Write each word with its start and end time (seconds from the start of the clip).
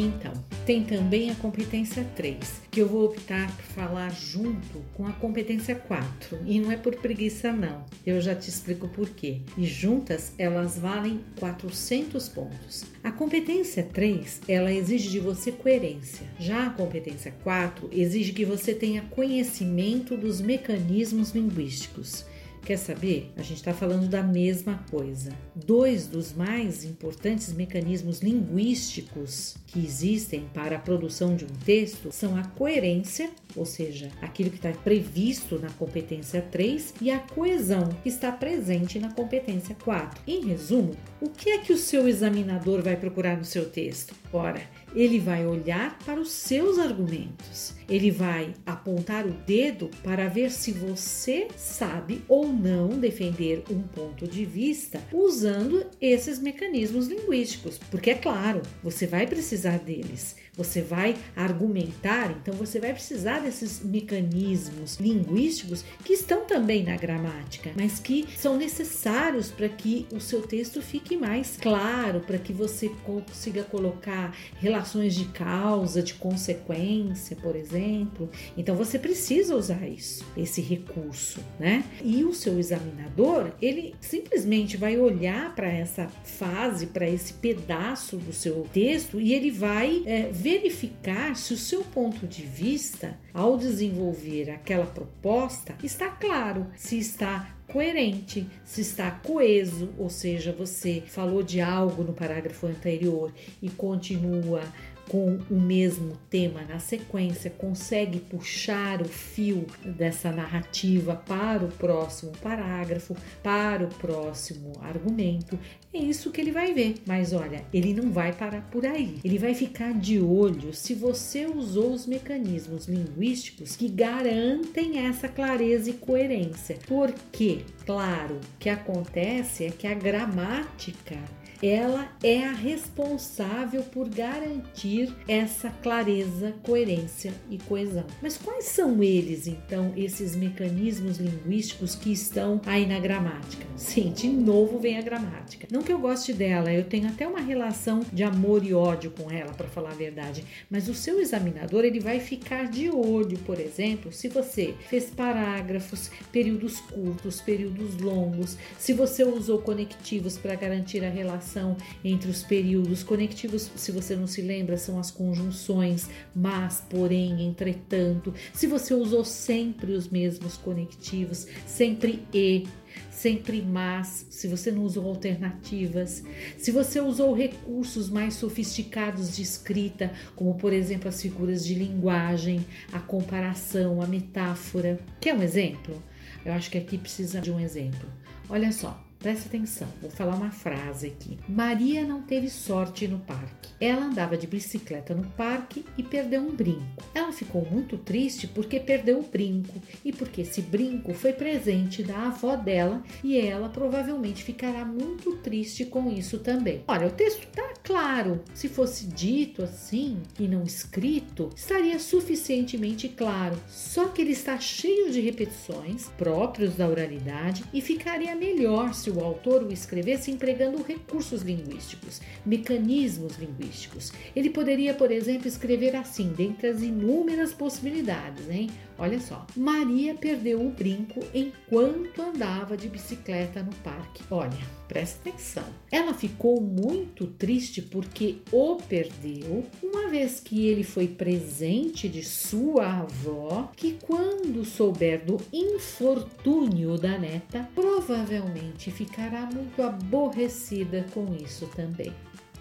Então, 0.00 0.32
tem 0.64 0.82
também 0.84 1.30
a 1.30 1.34
competência 1.34 2.06
3, 2.16 2.62
que 2.70 2.80
eu 2.80 2.88
vou 2.88 3.04
optar 3.04 3.54
por 3.54 3.64
falar 3.64 4.10
junto 4.10 4.80
com 4.94 5.06
a 5.06 5.12
competência 5.12 5.74
4. 5.74 6.38
E 6.46 6.58
não 6.58 6.72
é 6.72 6.76
por 6.76 6.96
preguiça, 6.96 7.52
não. 7.52 7.84
Eu 8.06 8.20
já 8.20 8.34
te 8.34 8.48
explico 8.48 8.88
por 8.88 9.10
quê. 9.10 9.40
E 9.58 9.66
juntas 9.66 10.32
elas 10.38 10.78
valem 10.78 11.20
400 11.38 12.28
pontos. 12.28 12.84
A 13.04 13.12
competência 13.12 13.82
3, 13.82 14.42
ela 14.48 14.72
exige 14.72 15.10
de 15.10 15.20
você 15.20 15.52
coerência. 15.52 16.26
Já 16.38 16.68
a 16.68 16.70
competência 16.70 17.34
4 17.42 17.90
exige 17.92 18.32
que 18.32 18.44
você 18.44 18.72
tenha 18.72 19.02
conhecimento 19.02 20.16
dos 20.16 20.40
mecanismos 20.40 21.32
linguísticos. 21.32 22.24
Quer 22.64 22.76
saber? 22.76 23.32
A 23.36 23.42
gente 23.42 23.56
está 23.56 23.74
falando 23.74 24.08
da 24.08 24.22
mesma 24.22 24.84
coisa. 24.88 25.32
Dois 25.54 26.06
dos 26.06 26.32
mais 26.32 26.84
importantes 26.84 27.52
mecanismos 27.52 28.20
linguísticos 28.20 29.56
que 29.66 29.80
existem 29.80 30.48
para 30.54 30.76
a 30.76 30.78
produção 30.78 31.34
de 31.34 31.44
um 31.44 31.48
texto 31.64 32.12
são 32.12 32.36
a 32.36 32.44
coerência, 32.44 33.30
ou 33.56 33.66
seja, 33.66 34.10
aquilo 34.20 34.48
que 34.48 34.56
está 34.56 34.70
previsto 34.70 35.58
na 35.58 35.70
competência 35.70 36.40
3, 36.40 36.94
e 37.00 37.10
a 37.10 37.18
coesão, 37.18 37.88
que 38.00 38.08
está 38.08 38.30
presente 38.30 39.00
na 39.00 39.10
competência 39.12 39.76
4. 39.82 40.22
Em 40.24 40.46
resumo, 40.46 40.94
o 41.20 41.28
que 41.28 41.50
é 41.50 41.58
que 41.58 41.72
o 41.72 41.78
seu 41.78 42.06
examinador 42.06 42.80
vai 42.80 42.96
procurar 42.96 43.36
no 43.36 43.44
seu 43.44 43.68
texto? 43.68 44.14
Ora, 44.32 44.62
ele 44.94 45.18
vai 45.18 45.44
olhar 45.44 45.98
para 46.04 46.20
os 46.20 46.30
seus 46.30 46.78
argumentos, 46.78 47.74
ele 47.92 48.10
vai 48.10 48.54
apontar 48.64 49.26
o 49.26 49.32
dedo 49.32 49.90
para 50.02 50.26
ver 50.26 50.50
se 50.50 50.72
você 50.72 51.46
sabe 51.58 52.22
ou 52.26 52.50
não 52.50 52.88
defender 52.88 53.62
um 53.70 53.82
ponto 53.82 54.26
de 54.26 54.46
vista 54.46 54.98
usando 55.12 55.84
esses 56.00 56.38
mecanismos 56.38 57.06
linguísticos, 57.06 57.78
porque 57.90 58.12
é 58.12 58.14
claro, 58.14 58.62
você 58.82 59.06
vai 59.06 59.26
precisar 59.26 59.78
deles. 59.78 60.36
Você 60.54 60.82
vai 60.82 61.16
argumentar, 61.34 62.30
então 62.30 62.52
você 62.52 62.78
vai 62.78 62.92
precisar 62.92 63.38
desses 63.38 63.82
mecanismos 63.82 65.00
linguísticos 65.00 65.82
que 66.04 66.12
estão 66.12 66.44
também 66.44 66.84
na 66.84 66.94
gramática, 66.94 67.70
mas 67.74 67.98
que 67.98 68.28
são 68.36 68.58
necessários 68.58 69.50
para 69.50 69.66
que 69.66 70.06
o 70.12 70.20
seu 70.20 70.42
texto 70.42 70.82
fique 70.82 71.16
mais 71.16 71.56
claro, 71.56 72.20
para 72.20 72.36
que 72.36 72.52
você 72.52 72.90
consiga 73.02 73.64
colocar 73.64 74.36
relações 74.58 75.14
de 75.14 75.24
causa, 75.24 76.02
de 76.02 76.12
consequência, 76.12 77.34
por 77.36 77.56
exemplo. 77.56 78.28
Então 78.54 78.76
você 78.76 78.98
precisa 78.98 79.56
usar 79.56 79.88
isso, 79.88 80.22
esse 80.36 80.60
recurso, 80.60 81.40
né? 81.58 81.82
E 82.04 82.24
o 82.24 82.34
seu 82.34 82.58
examinador, 82.58 83.52
ele 83.62 83.94
simplesmente 84.02 84.76
vai 84.76 84.98
olhar 84.98 85.54
para 85.54 85.72
essa 85.72 86.08
fase, 86.24 86.88
para 86.88 87.08
esse 87.08 87.32
pedaço 87.32 88.18
do 88.18 88.34
seu 88.34 88.66
texto 88.70 89.18
e 89.18 89.32
ele 89.32 89.50
vai 89.50 90.02
é, 90.04 90.41
verificar 90.42 91.36
se 91.36 91.54
o 91.54 91.56
seu 91.56 91.84
ponto 91.84 92.26
de 92.26 92.42
vista, 92.42 93.16
ao 93.32 93.56
desenvolver 93.56 94.50
aquela 94.50 94.86
proposta, 94.86 95.76
está 95.84 96.08
claro, 96.08 96.66
se 96.74 96.98
está 96.98 97.54
coerente, 97.68 98.46
se 98.64 98.80
está 98.80 99.08
coeso, 99.12 99.90
ou 99.96 100.10
seja, 100.10 100.52
você 100.52 101.00
falou 101.06 101.44
de 101.44 101.60
algo 101.60 102.02
no 102.02 102.12
parágrafo 102.12 102.66
anterior 102.66 103.32
e 103.62 103.70
continua 103.70 104.62
com 105.08 105.38
o 105.50 105.60
mesmo 105.60 106.16
tema 106.30 106.62
na 106.62 106.78
sequência, 106.78 107.50
consegue 107.50 108.18
puxar 108.18 109.02
o 109.02 109.04
fio 109.04 109.66
dessa 109.84 110.30
narrativa 110.32 111.14
para 111.14 111.64
o 111.64 111.68
próximo 111.68 112.32
parágrafo, 112.42 113.16
para 113.42 113.84
o 113.84 113.88
próximo 113.88 114.72
argumento. 114.80 115.58
É 115.94 115.98
isso 115.98 116.30
que 116.30 116.40
ele 116.40 116.50
vai 116.50 116.72
ver. 116.72 116.94
Mas 117.06 117.32
olha, 117.32 117.64
ele 117.72 117.92
não 117.92 118.10
vai 118.10 118.32
parar 118.32 118.62
por 118.70 118.86
aí. 118.86 119.18
Ele 119.22 119.38
vai 119.38 119.54
ficar 119.54 119.92
de 119.92 120.18
olho 120.18 120.72
se 120.72 120.94
você 120.94 121.44
usou 121.44 121.92
os 121.92 122.06
mecanismos 122.06 122.86
linguísticos 122.88 123.76
que 123.76 123.88
garantem 123.88 125.06
essa 125.06 125.28
clareza 125.28 125.90
e 125.90 125.94
coerência. 125.94 126.78
Porque, 126.86 127.60
claro, 127.84 128.36
o 128.36 128.58
que 128.58 128.70
acontece 128.70 129.66
é 129.66 129.70
que 129.70 129.86
a 129.86 129.94
gramática 129.94 131.18
ela 131.62 132.10
é 132.24 132.44
a 132.44 132.52
responsável 132.52 133.84
por 133.84 134.08
garantir 134.08 135.14
essa 135.28 135.70
clareza, 135.70 136.52
coerência 136.62 137.32
e 137.48 137.56
coesão. 137.56 138.04
Mas 138.20 138.36
quais 138.36 138.64
são 138.64 139.00
eles, 139.00 139.46
então, 139.46 139.92
esses 139.96 140.34
mecanismos 140.34 141.18
linguísticos 141.18 141.94
que 141.94 142.12
estão 142.12 142.60
aí 142.66 142.84
na 142.84 142.98
gramática? 142.98 143.64
Sim, 143.76 144.12
de 144.12 144.28
novo 144.28 144.80
vem 144.80 144.98
a 144.98 145.02
gramática. 145.02 145.68
Não 145.70 145.82
que 145.82 145.92
eu 145.92 146.00
goste 146.00 146.32
dela, 146.32 146.72
eu 146.72 146.84
tenho 146.84 147.06
até 147.06 147.26
uma 147.26 147.40
relação 147.40 148.00
de 148.12 148.24
amor 148.24 148.64
e 148.64 148.74
ódio 148.74 149.12
com 149.12 149.30
ela, 149.30 149.52
para 149.52 149.68
falar 149.68 149.90
a 149.90 149.94
verdade, 149.94 150.44
mas 150.68 150.88
o 150.88 150.94
seu 150.94 151.20
examinador 151.20 151.84
ele 151.84 152.00
vai 152.00 152.18
ficar 152.18 152.68
de 152.68 152.90
olho, 152.90 153.38
por 153.38 153.60
exemplo, 153.60 154.12
se 154.12 154.28
você 154.28 154.74
fez 154.88 155.10
parágrafos, 155.10 156.10
períodos 156.32 156.80
curtos, 156.80 157.40
períodos 157.40 157.98
longos, 157.98 158.56
se 158.78 158.92
você 158.92 159.22
usou 159.24 159.58
conectivos 159.58 160.36
para 160.36 160.56
garantir 160.56 161.04
a 161.04 161.10
relação 161.10 161.51
relação 161.52 161.76
entre 162.04 162.30
os 162.30 162.42
períodos 162.42 163.02
conectivos, 163.02 163.70
se 163.76 163.92
você 163.92 164.16
não 164.16 164.26
se 164.26 164.40
lembra, 164.40 164.76
são 164.76 164.98
as 164.98 165.10
conjunções 165.10 166.08
mas, 166.34 166.84
porém, 166.88 167.44
entretanto. 167.44 168.34
Se 168.52 168.66
você 168.66 168.94
usou 168.94 169.24
sempre 169.24 169.92
os 169.92 170.08
mesmos 170.08 170.56
conectivos, 170.56 171.46
sempre 171.66 172.24
e, 172.32 172.66
sempre 173.10 173.62
mas, 173.62 174.26
se 174.30 174.48
você 174.48 174.70
não 174.70 174.82
usou 174.82 175.06
alternativas, 175.06 176.24
se 176.56 176.70
você 176.70 177.00
usou 177.00 177.34
recursos 177.34 178.08
mais 178.08 178.34
sofisticados 178.34 179.36
de 179.36 179.42
escrita, 179.42 180.12
como 180.34 180.54
por 180.54 180.72
exemplo 180.72 181.08
as 181.08 181.20
figuras 181.20 181.64
de 181.64 181.74
linguagem, 181.74 182.64
a 182.92 182.98
comparação, 182.98 184.00
a 184.00 184.06
metáfora. 184.06 184.98
Quer 185.20 185.34
um 185.34 185.42
exemplo? 185.42 186.02
Eu 186.44 186.52
acho 186.52 186.70
que 186.70 186.78
aqui 186.78 186.98
precisa 186.98 187.40
de 187.40 187.52
um 187.52 187.60
exemplo. 187.60 188.08
Olha 188.48 188.72
só, 188.72 189.02
Presta 189.22 189.46
atenção, 189.46 189.86
vou 190.00 190.10
falar 190.10 190.34
uma 190.34 190.50
frase 190.50 191.06
aqui. 191.06 191.38
Maria 191.48 192.04
não 192.04 192.22
teve 192.22 192.50
sorte 192.50 193.06
no 193.06 193.20
parque. 193.20 193.70
Ela 193.80 194.06
andava 194.06 194.36
de 194.36 194.48
bicicleta 194.48 195.14
no 195.14 195.22
parque 195.22 195.84
e 195.96 196.02
perdeu 196.02 196.40
um 196.40 196.50
brinco. 196.50 196.82
Ela 197.14 197.30
ficou 197.30 197.64
muito 197.70 197.96
triste 197.96 198.48
porque 198.48 198.80
perdeu 198.80 199.20
o 199.20 199.22
brinco 199.22 199.80
e 200.04 200.12
porque 200.12 200.40
esse 200.40 200.60
brinco 200.60 201.14
foi 201.14 201.32
presente 201.32 202.02
da 202.02 202.26
avó 202.26 202.56
dela 202.56 203.00
e 203.22 203.38
ela 203.38 203.68
provavelmente 203.68 204.42
ficará 204.42 204.84
muito 204.84 205.36
triste 205.36 205.84
com 205.84 206.10
isso 206.10 206.40
também. 206.40 206.82
Olha, 206.88 207.06
o 207.06 207.12
texto 207.12 207.46
tá 207.46 207.74
claro. 207.84 208.42
Se 208.52 208.68
fosse 208.68 209.06
dito 209.06 209.62
assim 209.62 210.18
e 210.36 210.48
não 210.48 210.64
escrito, 210.64 211.48
estaria 211.54 212.00
suficientemente 212.00 213.08
claro. 213.08 213.56
Só 213.68 214.08
que 214.08 214.20
ele 214.20 214.32
está 214.32 214.58
cheio 214.58 215.12
de 215.12 215.20
repetições 215.20 216.08
próprios 216.18 216.74
da 216.74 216.88
oralidade 216.88 217.62
e 217.72 217.80
ficaria 217.80 218.34
melhor 218.34 218.92
se 218.92 219.11
o 219.12 219.22
autor 219.24 219.62
o 219.62 219.72
escrevesse 219.72 220.30
empregando 220.30 220.82
recursos 220.82 221.42
linguísticos, 221.42 222.20
mecanismos 222.44 223.36
linguísticos. 223.36 224.12
Ele 224.34 224.50
poderia, 224.50 224.94
por 224.94 225.10
exemplo, 225.10 225.46
escrever 225.46 225.94
assim, 225.96 226.32
dentre 226.32 226.68
as 226.68 226.82
inúmeras 226.82 227.52
possibilidades, 227.52 228.48
hein? 228.50 228.70
Olha 228.98 229.20
só. 229.20 229.46
Maria 229.56 230.14
perdeu 230.14 230.64
o 230.64 230.70
brinco 230.70 231.20
enquanto 231.34 232.22
andava 232.22 232.76
de 232.76 232.88
bicicleta 232.88 233.62
no 233.62 233.74
parque. 233.76 234.22
Olha, 234.30 234.81
presta 234.92 235.30
atenção. 235.30 235.64
Ela 235.90 236.12
ficou 236.12 236.60
muito 236.60 237.26
triste 237.26 237.80
porque 237.80 238.36
o 238.52 238.76
perdeu, 238.76 239.64
uma 239.82 240.08
vez 240.08 240.38
que 240.38 240.66
ele 240.66 240.84
foi 240.84 241.08
presente 241.08 242.08
de 242.08 242.22
sua 242.22 243.00
avó, 243.00 243.70
que 243.74 243.98
quando 244.02 244.64
souber 244.64 245.24
do 245.24 245.40
infortúnio 245.50 246.98
da 246.98 247.16
neta, 247.18 247.66
provavelmente 247.74 248.90
ficará 248.90 249.46
muito 249.46 249.82
aborrecida 249.82 251.06
com 251.14 251.34
isso 251.34 251.66
também. 251.74 252.12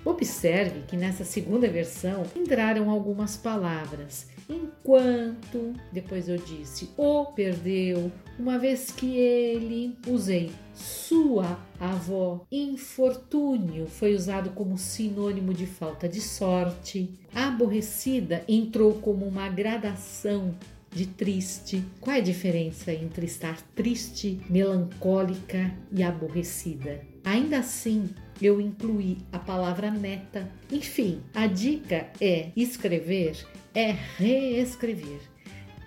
Observe 0.03 0.81
que 0.87 0.97
nessa 0.97 1.23
segunda 1.23 1.67
versão 1.69 2.23
entraram 2.35 2.89
algumas 2.89 3.37
palavras. 3.37 4.27
Enquanto, 4.49 5.73
depois 5.91 6.27
eu 6.27 6.37
disse, 6.37 6.89
o 6.97 7.25
perdeu, 7.25 8.11
uma 8.37 8.57
vez 8.57 8.91
que 8.91 9.15
ele, 9.15 9.95
usei 10.07 10.51
sua 10.73 11.59
avó, 11.79 12.45
infortúnio 12.51 13.85
foi 13.87 14.15
usado 14.15 14.49
como 14.51 14.77
sinônimo 14.77 15.53
de 15.53 15.67
falta 15.67 16.09
de 16.09 16.19
sorte, 16.19 17.19
aborrecida 17.33 18.43
entrou 18.47 18.95
como 18.95 19.25
uma 19.25 19.47
gradação 19.49 20.55
de 20.91 21.05
triste. 21.05 21.83
Qual 21.99 22.15
é 22.15 22.19
a 22.19 22.23
diferença 22.23 22.91
entre 22.91 23.25
estar 23.25 23.61
triste, 23.75 24.39
melancólica 24.49 25.71
e 25.91 26.03
aborrecida? 26.03 27.01
Ainda 27.23 27.59
assim, 27.59 28.09
eu 28.41 28.59
incluí 28.59 29.19
a 29.31 29.39
palavra 29.39 29.91
neta. 29.91 30.49
Enfim, 30.71 31.21
a 31.33 31.47
dica 31.47 32.09
é 32.19 32.51
escrever, 32.55 33.37
é 33.73 33.95
reescrever. 34.17 35.19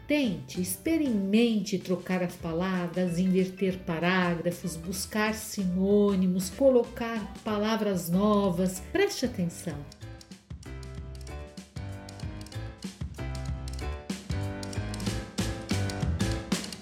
Tente, 0.07 0.61
experimente 0.61 1.79
trocar 1.79 2.23
as 2.23 2.35
palavras, 2.35 3.19
inverter 3.19 3.79
parágrafos, 3.79 4.77
buscar 4.77 5.33
sinônimos, 5.35 6.51
colocar 6.51 7.33
palavras 7.43 8.11
novas. 8.11 8.81
Preste 8.93 9.25
atenção. 9.25 9.79